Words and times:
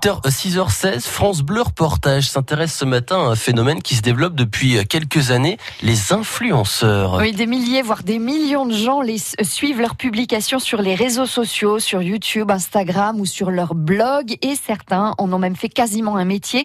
8h, 0.00 0.22
6h16, 0.22 1.00
France 1.02 1.42
Bleu 1.42 1.60
Reportage 1.60 2.30
s'intéresse 2.30 2.74
ce 2.74 2.86
matin 2.86 3.16
à 3.16 3.32
un 3.32 3.34
phénomène 3.34 3.82
qui 3.82 3.96
se 3.96 4.00
développe 4.00 4.34
depuis 4.34 4.82
quelques 4.86 5.30
années, 5.30 5.58
les 5.82 6.14
influenceurs. 6.14 7.18
Oui, 7.18 7.32
des 7.32 7.46
milliers, 7.46 7.82
voire 7.82 8.02
des 8.02 8.18
millions 8.18 8.64
de 8.64 8.72
gens 8.72 9.02
les 9.02 9.18
suivent 9.42 9.80
leurs 9.80 9.96
publications 9.96 10.58
sur 10.58 10.80
les 10.80 10.94
réseaux 10.94 11.26
sociaux, 11.26 11.80
sur 11.80 12.00
YouTube, 12.00 12.50
Instagram 12.50 13.20
ou 13.20 13.26
sur 13.26 13.50
leur 13.50 13.74
blog 13.74 14.38
et 14.40 14.54
certains 14.54 15.14
en 15.18 15.30
ont 15.34 15.38
même 15.38 15.56
fait 15.56 15.68
quasiment 15.68 16.16
un 16.16 16.24
métier. 16.24 16.64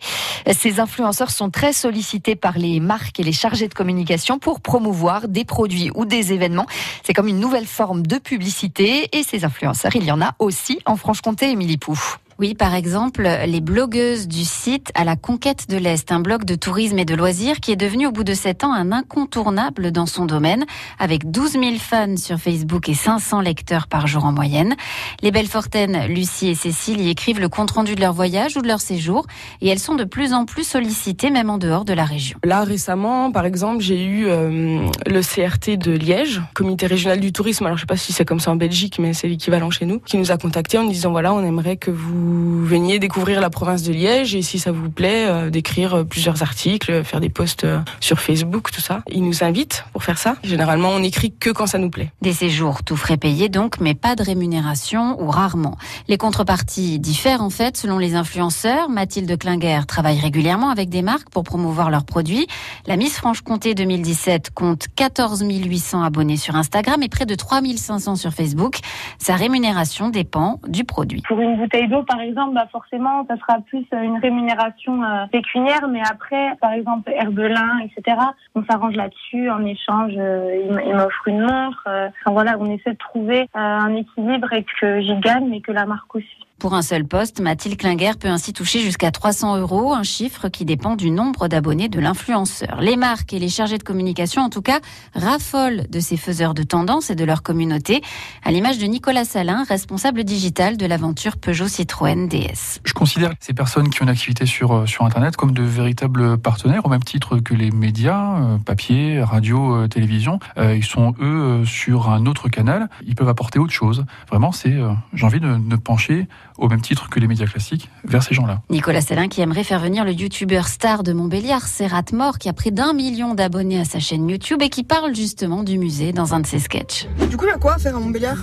Ces 0.58 0.80
influenceurs 0.80 1.32
sont 1.32 1.50
très 1.50 1.74
sollicités 1.74 2.38
par 2.38 2.58
les 2.58 2.80
marques 2.80 3.20
et 3.20 3.24
les 3.24 3.34
chargés 3.34 3.68
de 3.68 3.74
communication 3.74 4.40
pour 4.40 4.62
promouvoir 4.62 5.28
des 5.28 5.44
produits 5.44 5.92
ou 5.94 6.06
des 6.06 6.32
événements. 6.32 6.68
C'est 7.04 7.14
comme 7.14 7.28
une 7.28 7.42
nouvelle 7.42 7.68
forme 7.68 8.08
de 8.08 8.18
publicité 8.18 9.10
et 9.12 9.24
ces 9.24 9.44
influenceurs, 9.44 9.94
il 9.96 10.06
y 10.06 10.12
en 10.14 10.22
a 10.22 10.36
aussi 10.40 10.80
en 10.86 10.96
Franche-Comté, 10.96 11.50
Émilie 11.50 11.78
Pouf. 11.78 12.20
Oui, 12.38 12.54
par 12.54 12.76
exemple, 12.76 13.26
les 13.48 13.62
blogueuses 13.62 14.28
du 14.28 14.44
site 14.44 14.92
à 14.94 15.06
la 15.06 15.16
conquête 15.16 15.70
de 15.70 15.78
l'Est, 15.78 16.12
un 16.12 16.20
blog 16.20 16.44
de 16.44 16.56
tourisme 16.56 17.00
et 17.00 17.06
de 17.06 17.16
loisirs 17.16 17.62
qui 17.62 17.72
est 17.72 17.78
devenu 17.78 18.08
au 18.08 18.12
bout 18.12 18.26
de 18.26 18.34
sept 18.34 18.66
ans 18.66 18.74
un 18.74 18.92
incontournable 18.92 19.94
dans 19.94 20.06
son 20.06 20.26
domaine, 20.26 20.66
avec 21.00 21.32
12 21.32 21.52
000 21.54 21.64
fans 21.80 22.18
sur 22.18 22.38
Facebook 22.38 22.90
et 22.90 22.94
500 22.94 23.40
lecteurs 23.40 23.88
par 23.88 24.06
jour 24.08 24.26
en 24.26 24.34
moyenne. 24.34 24.76
Les 25.22 25.32
Belfortaines, 25.32 26.08
Lucie 26.08 26.50
et 26.50 26.56
Cécile, 26.56 27.00
y 27.00 27.10
écrivent 27.10 27.40
le 27.40 27.48
compte-rendu 27.48 27.96
de 27.96 28.02
leur 28.02 28.12
voyage 28.12 28.58
ou 28.58 28.62
de 28.62 28.68
leur 28.68 28.82
séjour, 28.82 29.26
et 29.62 29.70
elles 29.70 29.80
sont 29.80 29.96
de 29.96 30.04
plus 30.04 30.34
en 30.34 30.44
plus 30.44 30.68
sollicitées, 30.68 31.30
même 31.30 31.50
en 31.50 31.58
dehors 31.58 31.86
de 31.86 31.94
la 31.94 32.04
région. 32.04 32.38
Là, 32.44 32.66
récemment, 32.66 33.32
par 33.32 33.46
exemple, 33.46 33.80
j'ai 33.80 34.04
eu 34.04 34.26
euh, 34.28 34.86
le 35.06 35.22
CRT 35.22 35.78
de 35.78 35.94
Liège, 35.94 36.42
Comité 36.54 36.86
régional 36.88 37.22
du 37.22 37.32
tourisme, 37.32 37.66
alors 37.66 37.78
je 37.78 37.84
sais 37.84 37.88
pas 37.88 37.96
si 37.96 38.12
c'est 38.12 38.26
comme 38.26 38.42
ça 38.42 38.52
en 38.52 38.58
Belgique, 38.58 39.00
mais 39.00 39.14
c'est 39.14 39.30
l'équivalent 39.30 39.72
chez 39.72 39.86
nous, 39.86 40.00
qui 40.00 40.18
nous 40.18 40.34
a 40.34 40.38
contactés 40.38 40.78
en 40.78 40.84
disant, 40.84 41.12
voilà, 41.12 41.34
on 41.34 41.42
aimerait 41.42 41.78
que 41.78 41.92
vous 41.92 42.25
vous 42.26 42.66
veniez 42.66 42.98
découvrir 42.98 43.42
la 43.42 43.50
province 43.50 43.84
de 43.84 43.94
Liège 43.94 44.36
et 44.36 44.42
si 44.42 44.58
ça 44.58 44.72
vous 44.72 44.90
plaît, 44.90 45.28
euh, 45.28 45.50
d'écrire 45.52 45.94
euh, 45.94 46.04
plusieurs 46.04 46.42
articles, 46.42 47.04
faire 47.04 47.20
des 47.20 47.30
posts 47.30 47.64
euh, 47.64 47.80
sur 48.00 48.20
Facebook, 48.20 48.72
tout 48.72 48.82
ça. 48.82 49.02
Ils 49.12 49.24
nous 49.24 49.44
invitent 49.44 49.86
pour 49.94 50.04
faire 50.04 50.18
ça. 50.18 50.36
Généralement, 50.44 50.90
on 50.90 51.04
écrit 51.04 51.32
que 51.32 51.52
quand 51.52 51.68
ça 51.68 51.78
nous 51.78 51.92
plaît. 51.92 52.12
Des 52.22 52.34
séjours 52.34 52.84
tout 52.84 52.96
frais 52.96 53.18
payés 53.18 53.50
donc, 53.50 53.80
mais 53.80 53.94
pas 53.94 54.16
de 54.16 54.24
rémunération 54.24 55.22
ou 55.22 55.30
rarement. 55.30 55.78
Les 56.08 56.18
contreparties 56.18 56.98
diffèrent 57.00 57.44
en 57.44 57.52
fait 57.52 57.78
selon 57.78 58.00
les 58.00 58.16
influenceurs. 58.16 58.90
Mathilde 58.90 59.38
Klinger 59.38 59.82
travaille 59.88 60.20
régulièrement 60.20 60.70
avec 60.70 60.90
des 60.90 61.04
marques 61.04 61.30
pour 61.30 61.44
promouvoir 61.44 61.92
leurs 61.92 62.06
produits. 62.06 62.48
La 62.88 62.98
Miss 62.98 63.18
Franche-Comté 63.18 63.76
2017 63.76 64.50
compte 64.50 64.88
14 64.96 65.44
800 65.46 66.02
abonnés 66.02 66.38
sur 66.38 66.56
Instagram 66.56 67.04
et 67.04 67.10
près 67.10 67.28
de 67.28 67.36
3 67.36 67.62
500 67.76 68.16
sur 68.16 68.32
Facebook. 68.32 68.80
Sa 69.20 69.36
rémunération 69.36 70.10
dépend 70.10 70.60
du 70.68 70.84
produit. 70.84 71.22
Pour 71.28 71.40
une 71.40 71.58
bouteille 71.58 71.88
d'eau, 71.88 72.04
par 72.04 72.15
exemple, 72.22 72.54
bah 72.54 72.68
forcément, 72.72 73.26
ça 73.28 73.38
sera 73.38 73.60
plus 73.62 73.86
euh, 73.94 74.02
une 74.02 74.18
rémunération 74.18 75.04
euh, 75.04 75.26
pécuniaire. 75.28 75.88
Mais 75.88 76.02
après, 76.02 76.56
par 76.62 76.74
exemple, 76.74 77.12
Herbelin, 77.12 77.80
etc., 77.80 78.18
on 78.54 78.64
s'arrange 78.66 78.96
là-dessus. 78.96 79.50
En 79.50 79.66
échange, 79.66 80.14
euh, 80.18 80.86
il 80.86 80.96
m'offre 80.96 81.28
une 81.28 81.42
montre. 81.42 81.84
Enfin, 81.88 82.32
voilà, 82.32 82.58
on 82.60 82.70
essaie 82.72 82.92
de 82.92 82.98
trouver 82.98 83.48
un 83.54 83.96
équilibre 83.96 84.52
et 84.54 84.66
que 84.80 85.02
j'y 85.02 85.16
gagne, 85.16 85.48
mais 85.50 85.62
que 85.62 85.72
la 85.72 85.86
marque 85.86 86.14
aussi. 86.16 86.45
Pour 86.66 86.74
un 86.74 86.82
seul 86.82 87.06
poste, 87.06 87.42
Mathilde 87.42 87.78
Klinger 87.78 88.14
peut 88.20 88.28
ainsi 88.28 88.52
toucher 88.52 88.80
jusqu'à 88.80 89.12
300 89.12 89.58
euros, 89.58 89.94
un 89.94 90.02
chiffre 90.02 90.50
qui 90.50 90.66
dépend 90.66 90.96
du 90.96 91.12
nombre 91.12 91.48
d'abonnés 91.48 91.90
de 91.90 92.00
l'influenceur. 92.00 92.82
Les 92.82 92.98
marques 92.98 93.34
et 93.34 93.38
les 93.38 93.50
chargés 93.50 93.78
de 93.78 93.84
communication, 93.84 94.42
en 94.42 94.50
tout 94.50 94.64
cas, 94.64 94.80
raffolent 95.14 95.84
de 95.88 96.00
ces 96.00 96.18
faiseurs 96.18 96.56
de 96.56 96.64
tendance 96.64 97.12
et 97.12 97.16
de 97.16 97.24
leur 97.24 97.44
communauté, 97.44 98.02
à 98.44 98.52
l'image 98.52 98.80
de 98.80 98.86
Nicolas 98.88 99.26
Salin, 99.26 99.64
responsable 99.64 100.24
digital 100.24 100.76
de 100.76 100.88
l'aventure 100.88 101.38
Peugeot 101.38 101.68
Citroën 101.68 102.28
DS. 102.28 102.80
Je 102.84 102.94
considère 102.94 103.34
ces 103.40 103.54
personnes 103.54 103.92
qui 103.92 104.02
ont 104.02 104.06
une 104.06 104.10
activité 104.10 104.48
sur, 104.48 104.74
euh, 104.74 104.86
sur 104.88 105.06
Internet 105.06 105.36
comme 105.36 105.52
de 105.52 105.62
véritables 105.62 106.40
partenaires, 106.40 106.84
au 106.84 106.90
même 106.90 107.04
titre 107.04 107.38
que 107.38 107.54
les 107.54 107.70
médias, 107.70 108.40
euh, 108.40 108.58
papier, 108.58 109.22
radio, 109.22 109.76
euh, 109.76 109.88
télévision. 109.88 110.40
Ils 110.58 110.84
sont, 110.84 111.14
eux, 111.20 111.64
sur 111.64 112.10
un 112.10 112.26
autre 112.26 112.50
canal. 112.50 112.90
Ils 113.06 113.14
peuvent 113.14 113.30
apporter 113.30 113.60
autre 113.60 113.72
chose. 113.72 114.04
Vraiment, 114.32 114.52
c'est, 114.52 114.76
j'ai 115.14 115.26
envie 115.28 115.40
de, 115.40 115.58
de 115.58 115.76
pencher 115.76 116.28
au 116.58 116.68
même 116.68 116.82
titre 116.82 117.10
que 117.10 117.20
les 117.20 117.28
médias 117.28 117.46
classiques, 117.46 117.90
vers 118.06 118.24
ces 118.24 118.34
gens-là. 118.36 118.62
Nicolas 118.70 119.02
Salin 119.02 119.28
qui 119.28 119.42
aimerait 119.42 119.64
faire 119.64 119.80
venir 119.80 120.06
le 120.06 120.12
youtubeur 120.14 120.68
star 120.68 121.04
de 121.04 121.14
Montbéliard, 121.14 121.62
Serrat 121.68 122.06
Mort, 122.14 122.38
qui 122.38 122.50
a 122.50 122.54
près 122.54 122.72
d'un 122.72 122.94
million 122.94 123.34
d'abonnés 123.34 123.80
à 123.80 123.86
sa 123.86 124.00
chaîne 124.00 124.30
YouTube 124.30 124.62
et 124.62 124.70
qui 124.70 124.84
parle 124.84 125.14
justement 125.16 125.64
du 125.64 125.78
musée 125.78 126.14
dans 126.14 126.34
un 126.34 126.40
de 126.40 126.48
ses 126.48 126.60
sketchs. 126.60 127.08
Du 127.30 127.38
coup, 127.38 127.46
il 127.46 127.50
y 127.50 127.52
a 127.52 127.58
quoi 127.58 127.74
à 127.76 127.78
faire 127.78 127.96
à 127.96 128.00
Montbéliard? 128.00 128.38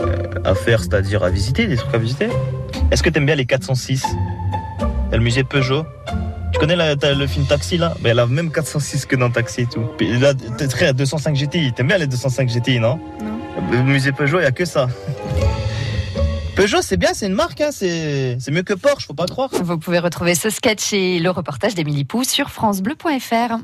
Euh, 0.00 0.28
À 0.44 0.54
faire, 0.54 0.80
c'est-à-dire 0.80 1.22
à 1.22 1.30
visiter, 1.30 1.66
des 1.66 1.76
trucs 1.76 1.94
à 1.94 1.98
visiter. 1.98 2.28
Est-ce 2.90 3.02
que 3.02 3.10
t'aimes 3.10 3.26
bien 3.26 3.36
les 3.36 3.46
406 3.46 4.04
le 5.12 5.18
musée 5.18 5.44
Peugeot 5.44 5.84
tu 6.52 6.58
connais 6.58 6.76
le 6.76 7.26
film 7.26 7.46
Taxi 7.46 7.78
là? 7.78 7.94
Ben, 8.02 8.10
Elle 8.10 8.18
a 8.18 8.26
même 8.26 8.52
406 8.52 9.06
que 9.06 9.16
dans 9.16 9.30
Taxi 9.30 9.62
et 9.62 9.66
tout. 9.66 9.84
Puis 9.96 10.18
là, 10.18 10.34
t'es 10.34 10.68
très 10.68 10.86
à 10.88 10.92
205 10.92 11.34
GTI. 11.34 11.72
T'aimes 11.72 11.86
bien 11.88 11.96
les 11.96 12.06
205 12.06 12.46
GTI, 12.48 12.78
non? 12.78 13.00
Non. 13.22 13.38
Le 13.72 13.82
musée 13.82 14.12
Peugeot, 14.12 14.38
il 14.38 14.42
n'y 14.42 14.46
a 14.46 14.52
que 14.52 14.66
ça. 14.66 14.86
Peugeot, 16.62 16.80
c'est 16.80 16.96
bien, 16.96 17.12
c'est 17.12 17.26
une 17.26 17.34
marque, 17.34 17.60
hein, 17.60 17.70
c'est 17.72 18.38
mieux 18.52 18.62
que 18.62 18.72
Porsche, 18.72 19.08
faut 19.08 19.14
pas 19.14 19.26
croire. 19.26 19.50
Vous 19.50 19.78
pouvez 19.78 19.98
retrouver 19.98 20.36
ce 20.36 20.48
sketch 20.48 20.92
et 20.92 21.18
le 21.18 21.28
reportage 21.28 21.74
d'Émilie 21.74 22.04
Pou 22.04 22.22
sur 22.22 22.50
FranceBleu.fr. 22.50 23.56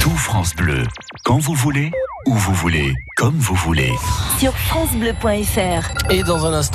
Tout 0.00 0.10
France 0.10 0.52
Bleu, 0.56 0.82
quand 1.24 1.38
vous 1.38 1.54
voulez, 1.54 1.92
où 2.26 2.34
vous 2.34 2.52
voulez, 2.54 2.92
comme 3.16 3.38
vous 3.38 3.54
voulez. 3.54 3.92
Sur 4.40 4.52
FranceBleu.fr. 4.54 6.10
Et 6.10 6.24
dans 6.24 6.44
un 6.44 6.52
instant, 6.52 6.70